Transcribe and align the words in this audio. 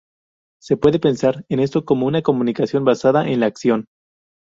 Se 0.59 0.77
puede 0.77 0.97
pensar 0.97 1.45
en 1.47 1.59
esto 1.59 1.85
como 1.85 2.07
una 2.07 2.23
comunicación 2.23 2.83
basada 2.83 3.29
en 3.29 3.39
la 3.39 3.45
acción. 3.45 3.85